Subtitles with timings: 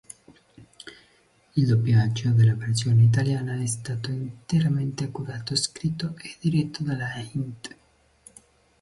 [1.55, 7.75] Il doppiaggio della versione italiana è stato interamente curato, scritto e diretto dalla "Int.